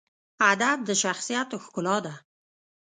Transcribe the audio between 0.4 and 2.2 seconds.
ادب د شخصیت ښکلا ده.